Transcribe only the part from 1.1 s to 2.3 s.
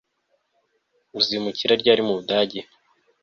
Uzimukira ryari mu